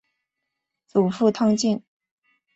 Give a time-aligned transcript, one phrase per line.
[0.87, 1.83] 祖父汤敬。